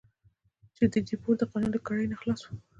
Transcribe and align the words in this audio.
چې 0.75 0.83
د 0.93 0.95
دیپورت 1.07 1.37
د 1.39 1.43
قانون 1.51 1.71
له 1.73 1.79
کړۍ 1.87 2.05
نه 2.11 2.15
خلاص 2.21 2.41
وو. 2.43 2.55